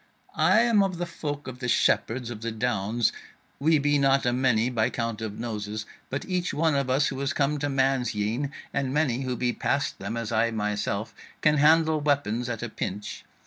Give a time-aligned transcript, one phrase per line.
[0.35, 3.13] "I am of the folk of the shepherds of the Downs:
[3.59, 7.21] we be not a many by count of noses, but each one of us who
[7.21, 11.57] is come to man's yean, and many who be past them, as I myself, can
[11.57, 13.25] handle weapons at a pinch.